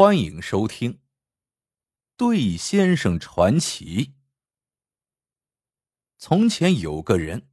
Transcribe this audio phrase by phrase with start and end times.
[0.00, 0.92] 欢迎收听
[2.16, 4.04] 《对先生传奇》。
[6.18, 7.50] 从前有个人，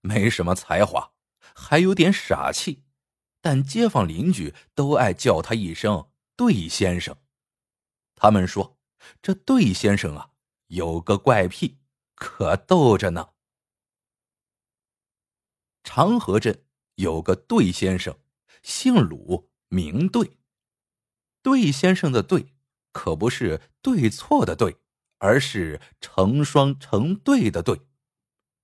[0.00, 1.12] 没什么才华，
[1.54, 2.82] 还有点傻气，
[3.42, 7.14] 但街坊邻居都爱叫他一声“对先生”。
[8.16, 8.78] 他们说，
[9.20, 10.30] 这对先生啊，
[10.68, 11.78] 有个怪癖，
[12.14, 13.34] 可逗着呢。
[15.84, 18.18] 长河镇有个对先生，
[18.62, 20.38] 姓鲁，名对。
[21.42, 22.52] 对先生的“对”，
[22.92, 24.76] 可不是对错的“对”，
[25.18, 27.80] 而是成双成对的“对”。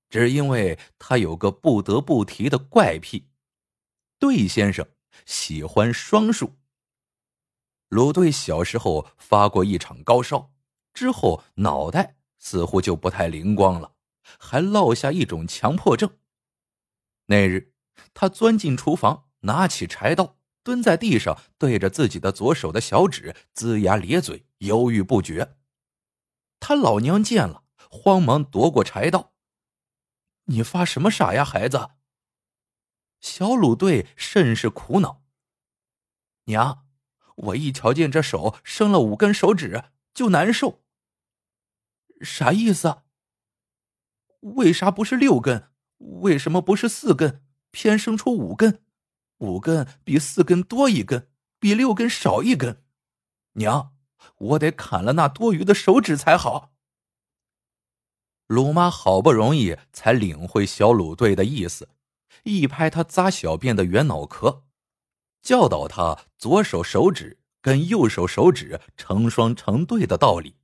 [0.09, 3.29] 只因为他有个不得不提的怪癖，
[4.19, 4.87] 对先生
[5.27, 6.57] 喜欢双数。
[7.91, 10.53] 鲁队小时候发过一场高烧，
[10.95, 13.93] 之后脑袋似乎就不太灵光了，
[14.39, 16.17] 还落下一种强迫症。
[17.27, 17.75] 那日，
[18.15, 20.38] 他钻进厨房，拿起柴刀。
[20.63, 25.57] 蹲在地上，对着自己的左手的小指龇牙咧嘴，犹豫不决。
[26.61, 29.33] 他老娘见了，慌忙夺过柴刀
[30.47, 31.91] ：“你发什么傻呀，孩子？”
[33.21, 35.23] 小鲁队甚是苦恼
[36.47, 36.87] ：“娘，
[37.37, 40.83] 我一瞧见这手生了五根手指就难受。
[42.21, 43.03] 啥意思？
[44.41, 45.71] 为啥不是六根？
[45.99, 48.85] 为什么不是四根，偏生出五根？”
[49.39, 52.83] 五根比四根多一根，比六根少一根。
[53.55, 53.93] 娘，
[54.39, 56.73] 我得砍了那多余的手指才好。
[58.47, 61.91] 鲁妈好不容易才领会小鲁队的意思，
[62.45, 64.65] 一拍他扎小便的圆脑壳，
[65.43, 70.57] 教导他左手手指跟右手手指成双成对的道理。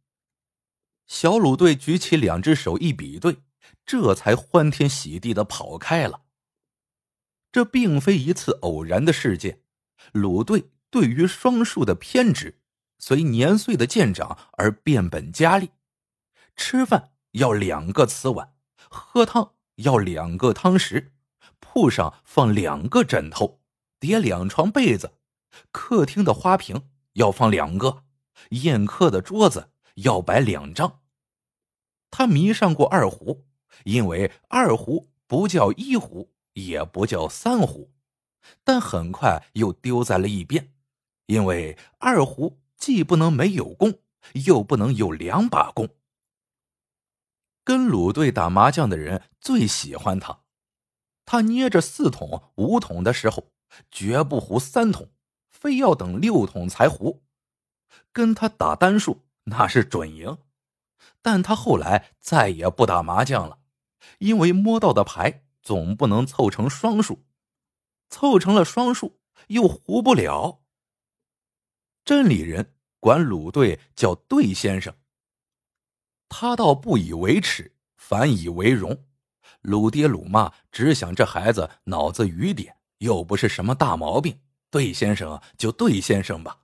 [1.06, 3.42] 小鲁队举起两只手一比对，
[3.84, 6.23] 这才欢天喜地的跑开了。
[7.55, 9.60] 这并非一次偶然的事件，
[10.10, 12.58] 鲁队对于双数的偏执，
[12.98, 15.70] 随年岁的渐长而变本加厉。
[16.56, 18.55] 吃饭要两个瓷碗，
[18.90, 21.11] 喝汤要两个汤匙，
[21.61, 23.61] 铺上放两个枕头，
[24.00, 25.12] 叠两床被子，
[25.70, 28.02] 客厅的花瓶要放两个，
[28.50, 31.02] 宴客的桌子要摆两张。
[32.11, 33.46] 他迷上过二胡，
[33.84, 36.33] 因为二胡不叫一胡。
[36.55, 37.92] 也不叫三胡，
[38.65, 40.73] 但很快又丢在了一边，
[41.27, 44.01] 因为二胡既不能没有弓，
[44.47, 45.89] 又不能有两把弓。
[47.63, 50.41] 跟鲁队打麻将的人最喜欢他，
[51.25, 53.53] 他捏着四筒、五筒的时候，
[53.91, 55.11] 绝不胡三筒，
[55.51, 57.23] 非要等六筒才胡。
[58.13, 60.39] 跟他打单数那是准赢，
[61.23, 63.59] 但他后来再也不打麻将了，
[64.19, 65.43] 因为摸到的牌。
[65.64, 67.25] 总不能凑成双数，
[68.11, 70.61] 凑成了双数又胡不了。
[72.05, 74.95] 镇里人管鲁队叫对先生，
[76.29, 79.07] 他倒不以为耻，反以为荣。
[79.63, 84.39] 鲁爹鲁妈只想这孩子脑子愚点，又不是什么大毛病，
[84.70, 86.61] 对先生就对先生吧。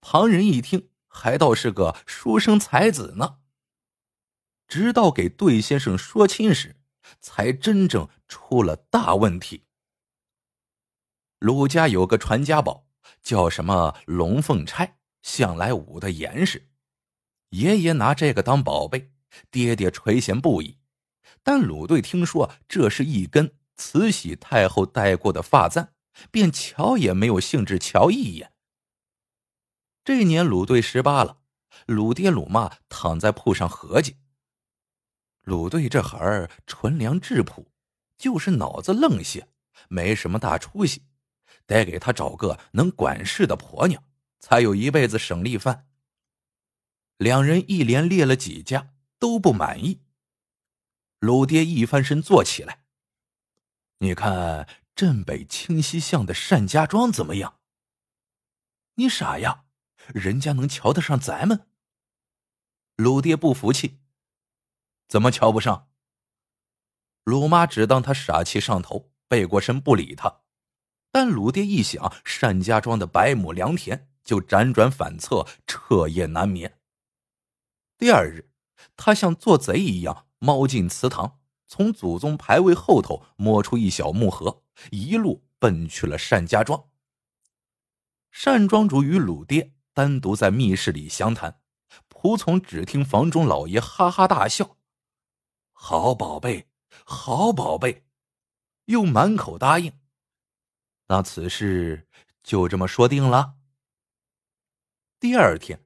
[0.00, 3.40] 旁人一听，还倒是个书生才子呢。
[4.66, 6.76] 直到给对先生说亲时。
[7.20, 9.64] 才真正出了大问题。
[11.38, 12.86] 鲁家有个传家宝，
[13.22, 16.70] 叫什么龙凤钗，向来捂得严实。
[17.50, 19.12] 爷爷拿这个当宝贝，
[19.50, 20.78] 爹爹垂涎不已。
[21.42, 25.92] 但鲁队听说这是一根慈禧太后戴过的发簪，
[26.30, 28.52] 便瞧也没有兴致瞧一眼。
[30.02, 31.38] 这年鲁队十八了，
[31.86, 34.16] 鲁爹鲁妈躺在铺上合计。
[35.46, 37.70] 鲁队这孩儿纯良质朴，
[38.18, 39.46] 就是脑子愣些，
[39.88, 41.02] 没什么大出息，
[41.66, 44.02] 得给他找个能管事的婆娘，
[44.40, 45.86] 才有一辈子省力饭。
[47.16, 50.00] 两人一连列了几家，都不满意。
[51.20, 52.82] 鲁爹一翻身坐起来
[53.98, 57.60] ：“你看镇北清溪巷的单家庄怎么样
[58.98, 59.66] ？”“你傻呀，
[60.08, 61.68] 人家能瞧得上咱们？”
[62.98, 64.00] 鲁爹不服气。
[65.08, 65.88] 怎么瞧不上？
[67.24, 70.42] 鲁妈只当他傻气上头，背过身不理他。
[71.10, 76.78] 但鲁爹一想单家庄的百亩良田，就辗转反侧，彻夜难眠。
[77.96, 78.50] 第二日，
[78.96, 86.88] 他像做贼一样猫进祠堂，从祖宗牌位后头摸出一小木盒，一路奔去了单家庄。
[88.44, 91.60] 单庄主与鲁爹单独在密室里详谈，
[92.10, 94.75] 仆从只听房中老爷哈哈大笑。
[95.78, 96.66] 好宝贝，
[97.04, 98.02] 好宝贝，
[98.86, 99.92] 又满口答应。
[101.08, 102.08] 那此事
[102.42, 103.54] 就这么说定了。
[105.20, 105.84] 第二天，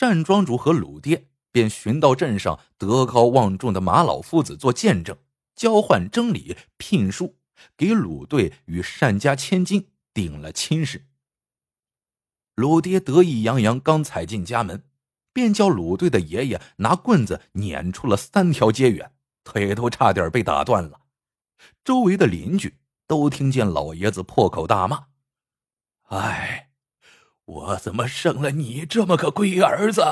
[0.00, 5.18] 单庄主和鲁爹便寻到镇上德高望重的马老夫子做见证，
[5.54, 7.36] 交换征礼聘书，
[7.76, 11.06] 给鲁队与单家千金定了亲事。
[12.54, 14.84] 鲁爹得意洋洋，刚踩进家门，
[15.32, 19.12] 便叫鲁队的爷爷拿棍子撵出了三条街远，
[19.44, 21.02] 腿都差点被打断了。
[21.84, 25.06] 周围的邻居都听见老爷子破口大骂
[26.08, 26.70] ：“哎，
[27.44, 30.02] 我怎么生了你这么个龟儿子？”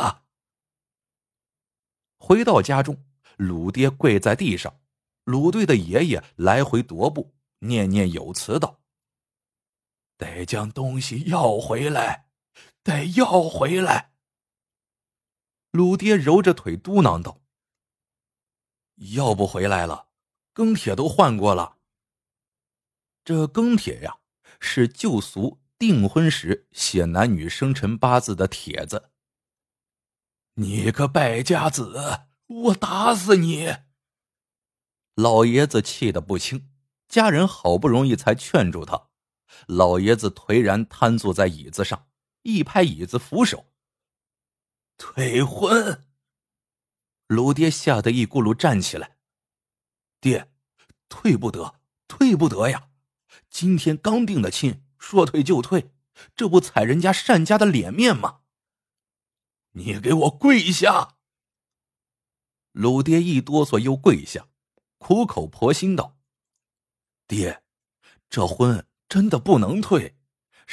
[2.18, 3.04] 回到家中，
[3.36, 4.78] 鲁爹跪在地上，
[5.24, 8.80] 鲁队的爷爷来回踱步，念念有词道
[10.16, 12.28] ：“得将东西要回来。”
[12.84, 14.12] 得要回来。
[15.70, 17.40] 鲁爹揉着腿嘟囔道
[19.10, 20.08] ：“要不回来了，
[20.54, 21.78] 庚帖都换过了。
[23.24, 24.18] 这庚帖呀，
[24.60, 29.10] 是旧俗订婚时写男女生辰八字的帖子。
[30.54, 33.76] 你个败家子，我打死你！”
[35.16, 36.70] 老爷子气得不轻，
[37.08, 39.08] 家人好不容易才劝住他。
[39.66, 42.08] 老爷子颓然瘫坐在椅子上。
[42.44, 43.72] 一拍椅子扶手，
[44.96, 46.11] 退婚。
[47.32, 49.16] 鲁爹吓得一咕噜站起来，
[50.20, 50.50] 爹，
[51.08, 52.90] 退不得，退不得呀！
[53.48, 55.94] 今天刚定的亲，说退就退，
[56.36, 58.40] 这不踩人家单家的脸面吗？
[59.70, 61.16] 你给我跪下！
[62.72, 64.48] 鲁爹一哆嗦又跪下，
[64.98, 66.18] 苦口婆心道
[67.26, 67.62] ：“爹，
[68.28, 70.18] 这婚真的不能退，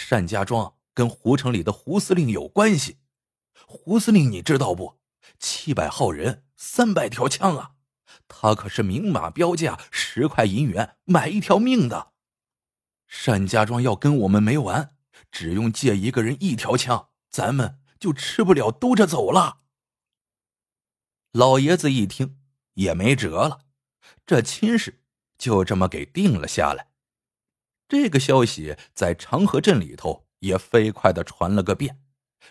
[0.10, 2.98] 单家庄。”跟胡城里的胡司令有关系，
[3.66, 5.00] 胡司令你知道不？
[5.38, 7.72] 七百号人，三百条枪啊！
[8.28, 12.12] 他可是明码标价十块银元买一条命的。
[13.26, 14.96] 单家庄要跟我们没完，
[15.32, 19.62] 只用借一个人一条枪，咱们就吃不了兜着走了。
[21.32, 22.38] 老爷子一听
[22.74, 23.62] 也没辙了，
[24.26, 25.02] 这亲事
[25.38, 26.90] 就这么给定了下来。
[27.88, 30.28] 这个消息在长河镇里头。
[30.40, 32.02] 也飞快的传了个遍，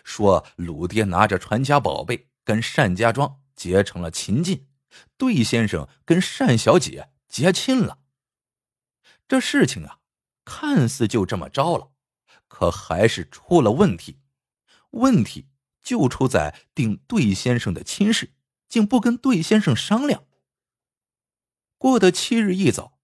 [0.03, 4.65] 说鲁爹拿着传家宝贝跟单家庄结成了秦晋，
[5.17, 7.99] 对先生跟单小姐结亲了。
[9.27, 9.99] 这事情啊，
[10.45, 11.91] 看似就这么着了，
[12.47, 14.21] 可还是出了问题。
[14.91, 15.49] 问题
[15.83, 18.31] 就出在定对先生的亲事，
[18.69, 20.23] 竟不跟对先生商量。
[21.77, 22.97] 过得七日一早，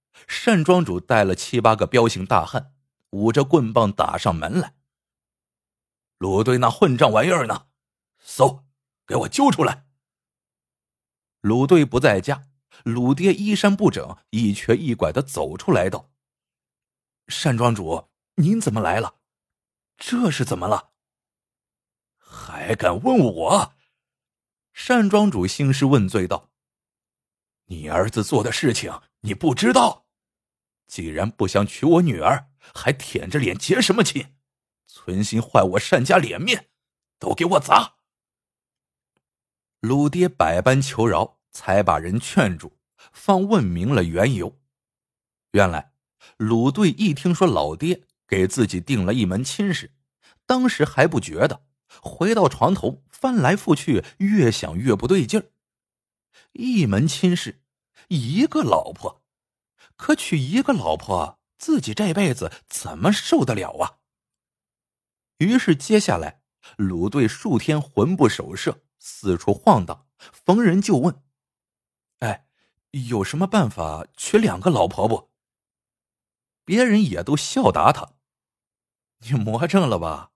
[0.45, 2.71] 单庄主带了七八个彪形大汉。
[3.09, 4.75] 捂着棍棒打上门来。
[6.17, 7.67] 鲁队那混账玩意儿呢？
[8.19, 8.65] 搜，
[9.05, 9.84] 给我揪出来！
[11.45, 12.47] 鲁队不在家，
[12.83, 16.09] 鲁爹衣衫不整，一瘸一拐的走出来道
[17.43, 19.17] ：“单庄主，您怎么来了？
[19.95, 20.89] 这是怎么了？
[22.17, 23.75] 还敢问我？”
[24.87, 26.49] 单庄主兴师问罪道
[27.69, 30.07] ：“你儿子做的事情你不知道？
[30.87, 34.35] 既然不想娶我女儿。”还舔着脸结什么亲？
[34.87, 36.71] 存心坏我单家脸面，
[37.19, 37.97] 都给我砸！
[39.81, 42.77] 鲁爹百般求饶，才把人劝住，
[43.13, 44.59] 方问明了缘由。
[45.51, 45.93] 原来
[46.35, 49.93] 鲁队一听说老爹给自己定了一门亲事，
[50.45, 51.63] 当时还不觉得，
[52.01, 55.45] 回到床头翻来覆去，越想越不对劲儿。
[56.51, 57.61] 一门亲事，
[58.09, 59.23] 一个老婆，
[59.95, 61.39] 可娶一个老婆。
[61.57, 63.99] 自己这辈子怎么受得了啊？
[65.37, 66.41] 于是接下来，
[66.75, 71.23] 鲁队数天魂不守舍，四处晃荡，逢人就问：“，
[73.03, 75.29] 有什么办法娶两个老婆不？”
[76.65, 78.13] 别人也都笑答他
[79.19, 80.31] ：“你魔怔了吧？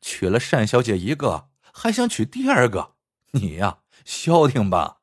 [0.00, 2.96] 娶了单小姐一个，还想娶第二个？
[3.32, 5.00] 你呀，消停吧。”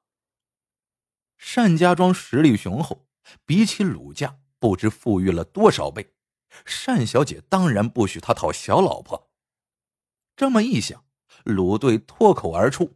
[1.55, 3.07] 单家庄实力雄厚，
[3.45, 4.39] 比起鲁家。
[4.61, 6.13] 不知富裕了多少倍，
[6.85, 9.31] 单小姐当然不许他讨小老婆。
[10.35, 11.03] 这么一想，
[11.43, 12.95] 鲁队脱口而出：“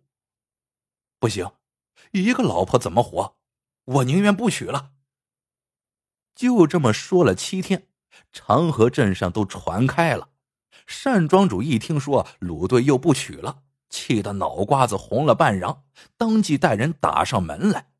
[1.18, 1.52] 不行，
[2.12, 3.40] 一个老婆怎么活？
[3.86, 4.92] 我宁愿不娶了。”
[6.36, 7.88] 就这么说了七天，
[8.32, 10.30] 长河镇上都传开了。
[11.04, 15.84] 单庄主一听说鲁队又不娶了，气得脑瓜子红了半瓤，
[16.18, 17.92] 当即带人打上门来。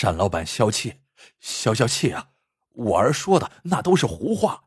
[0.00, 1.00] 单老板消气。
[1.38, 2.30] 消消气啊！
[2.70, 4.64] 我儿说的那都是胡话。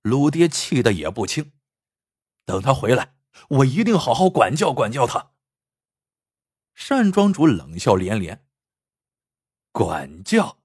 [0.00, 1.52] 鲁爹气的也不轻，
[2.46, 3.16] 等他回来，
[3.48, 5.32] 我一定好好管教管教他。
[6.76, 8.46] 单庄主冷笑连连
[9.72, 10.58] ：“管教，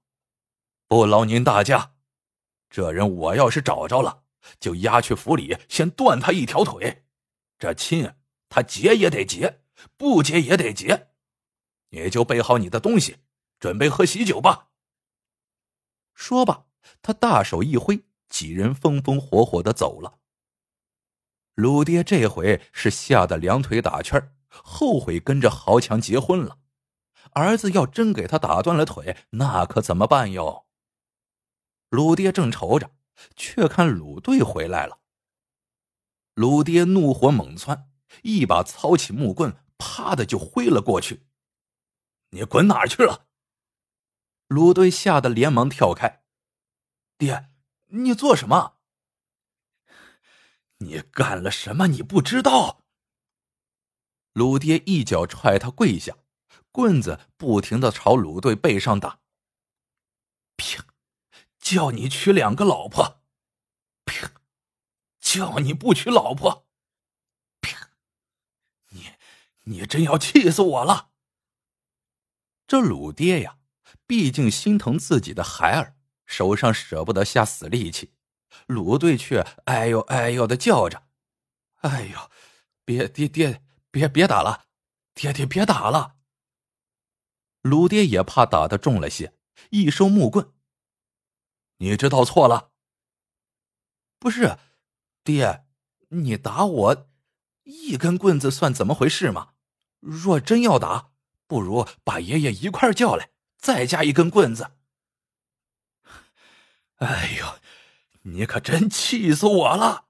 [0.86, 1.94] 不劳您大驾。
[2.70, 4.24] 这人我要是找着了，
[4.60, 7.04] 就押去府里，先断他一条腿，
[7.58, 8.14] 这亲
[8.48, 9.62] 他结也得结，
[9.96, 11.08] 不结也得结。
[11.90, 13.18] 你就备好你的东西，
[13.58, 14.70] 准备喝喜酒吧。
[16.14, 16.66] 说罢，
[17.02, 20.20] 他大手一挥，几人风风火火的走了。
[21.54, 26.58] 鲁爹这回是吓得两腿打圈，后悔跟着豪强结婚了。
[27.32, 30.66] 儿子要真给他打断了腿，那可怎么办哟？
[31.88, 32.90] 鲁爹正愁着，
[33.36, 34.98] 却看鲁队回来了。
[36.34, 37.90] 鲁爹怒火猛窜，
[38.22, 41.26] 一把操起木棍，啪的就挥了过去。
[42.30, 43.26] 你滚哪去了？
[44.48, 46.24] 鲁队吓得连忙跳开。
[47.16, 47.50] 爹，
[47.88, 48.76] 你做什么？
[50.78, 51.86] 你干了什么？
[51.88, 52.81] 你不知道？
[54.32, 56.16] 鲁爹一脚踹他跪下，
[56.70, 59.20] 棍子不停的朝鲁队背上打。
[60.56, 60.84] 啪！
[61.58, 63.22] 叫你娶两个老婆！
[64.04, 64.32] 啪！
[65.20, 66.66] 叫你不娶老婆！
[67.60, 67.90] 啪！
[68.88, 69.12] 你
[69.64, 71.10] 你真要气死我了！
[72.66, 73.58] 这鲁爹呀，
[74.06, 78.14] 毕竟心疼自己的孩儿，手上舍不得下死力气。
[78.66, 81.06] 鲁队却哎呦哎呦的叫着
[81.82, 82.30] ：“哎呦，
[82.84, 83.62] 别爹爹，
[83.92, 84.64] 别别打了，
[85.14, 86.16] 爹爹别打了。”
[87.62, 89.34] 鲁爹也怕打的重了些，
[89.70, 90.52] 一收木棍
[91.78, 92.72] ：“你知道错了。
[94.18, 94.58] 不是，
[95.22, 95.64] 爹，
[96.08, 97.08] 你打我，
[97.62, 99.52] 一根棍子算怎么回事吗？
[100.00, 101.12] 若真要打，
[101.46, 104.72] 不如把爷爷一块叫来，再加一根棍子。”
[106.98, 107.60] 哎呦！
[108.24, 110.06] 你可真气死我了！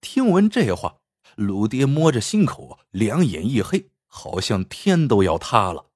[0.00, 1.01] 听闻这话，
[1.36, 5.86] 鲁爹摸着心口，两眼一黑，好像天都要塌了。